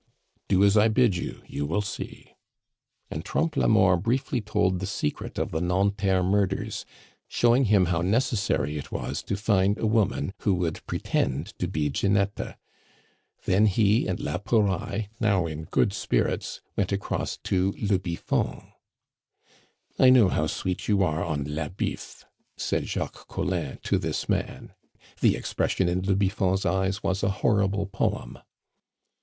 [0.47, 2.33] "Do as I bid you; you will see."
[3.11, 6.87] And Trompe la Mort briefly told the secret of the Nanterre murders,
[7.27, 11.91] showing him how necessary it was to find a woman who would pretend to be
[11.91, 12.57] Ginetta.
[13.45, 18.71] Then he and la Pouraille, now in good spirits, went across to le Biffon.
[19.99, 22.25] "I know how sweet you are on la Biffe,"
[22.57, 24.73] said Jacques Collin to this man.
[25.19, 28.39] The expression in le Biffon's eyes was a horrible poem.